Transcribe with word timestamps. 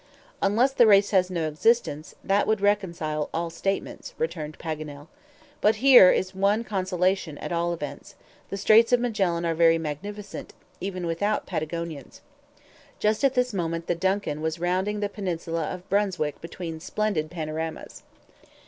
"Unless 0.41 0.71
the 0.71 0.87
race 0.87 1.11
has 1.11 1.29
no 1.29 1.47
existence, 1.47 2.15
that 2.23 2.47
would 2.47 2.59
reconcile 2.59 3.29
all 3.35 3.51
statements," 3.51 4.15
returned 4.17 4.57
Paganel. 4.57 5.09
"But 5.61 5.75
here 5.75 6.09
is 6.11 6.33
one 6.33 6.63
consolation, 6.63 7.37
at 7.37 7.51
all 7.51 7.71
events: 7.71 8.15
the 8.49 8.57
Straits 8.57 8.91
of 8.91 8.99
Magellan 8.99 9.45
are 9.45 9.53
very 9.53 9.77
magnificent, 9.77 10.55
even 10.79 11.05
without 11.05 11.45
Patagonians." 11.45 12.21
Just 12.97 13.23
at 13.23 13.35
this 13.35 13.53
moment 13.53 13.85
the 13.85 13.93
DUNCAN 13.93 14.41
was 14.41 14.57
rounding 14.57 15.01
the 15.01 15.07
peninsula 15.07 15.65
of 15.71 15.87
Brunswick 15.87 16.41
between 16.41 16.79
splendid 16.79 17.29
panoramas. 17.29 18.01